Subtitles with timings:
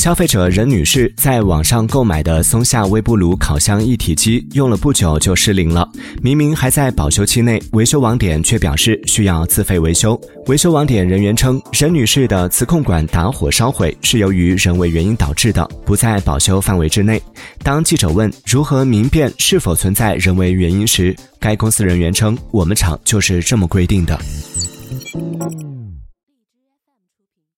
[0.00, 5.86] 消费者任女士在网上购买的松下微波炉烤箱一体机用了不久就失灵了
[6.22, 10.18] 明明还在保修期内维修网点却表示需要自费维修。
[10.46, 17.22] 维修网点人员称任女士的磁控管打火烧毁是由于人为原因导致的不在保修范围之内。
[17.62, 24.18] 当记者问如何明辨是否存在人为原因时该公司人员称我们厂就是这么规定的。